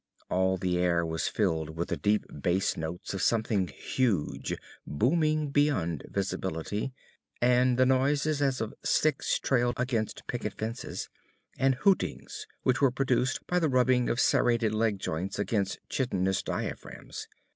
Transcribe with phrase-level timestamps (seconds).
[0.31, 6.05] All the air was filled with the deep bass notes of something huge, booming beyond
[6.09, 6.91] visibility,
[7.39, 11.07] and the noises as of sticks trailed against picket fences,
[11.59, 17.27] and hootings which were produced by the rubbing of serrated leg joints against chitinous diaphragms.